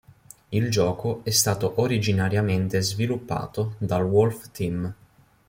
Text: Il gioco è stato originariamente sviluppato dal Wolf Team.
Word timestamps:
Il 0.49 0.71
gioco 0.71 1.21
è 1.23 1.29
stato 1.29 1.73
originariamente 1.79 2.81
sviluppato 2.81 3.75
dal 3.77 4.01
Wolf 4.03 4.49
Team. 4.49 4.91